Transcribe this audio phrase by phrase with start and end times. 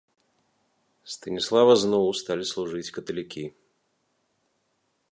[1.15, 3.45] Станіслава зноў сталі служыць каталікі.